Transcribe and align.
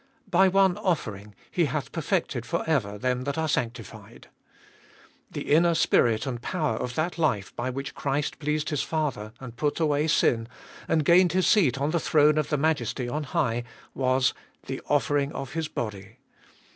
"By 0.27 0.47
one 0.47 0.79
offering 0.79 1.35
He 1.51 1.65
hath 1.65 1.91
perfected 1.91 2.43
for 2.43 2.67
ever 2.67 2.97
them 2.97 3.21
that 3.25 3.37
are 3.37 3.47
sanctified." 3.47 4.29
The 5.29 5.51
inner 5.53 5.75
spirit 5.75 6.25
and 6.25 6.41
power 6.41 6.75
of 6.77 6.95
that 6.95 7.19
life 7.19 7.55
by 7.55 7.69
which 7.69 7.93
Christ 7.93 8.39
pleased 8.39 8.71
His 8.71 8.81
Father, 8.81 9.31
and 9.39 9.55
put 9.55 9.79
away 9.79 10.07
sin, 10.07 10.47
and 10.87 11.05
gained 11.05 11.33
His 11.33 11.45
seat 11.45 11.77
on 11.79 11.91
the 11.91 11.99
throne 11.99 12.39
of 12.39 12.49
the 12.49 12.57
Majesty 12.57 13.07
on 13.07 13.25
high, 13.25 13.63
was— 13.93 14.33
the 14.65 14.81
offering 14.89 15.31
of 15.33 15.53
His 15.53 15.67
body. 15.67 16.17